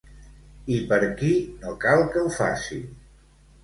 [0.77, 1.31] I per qui
[1.61, 2.85] no cal que ho faci?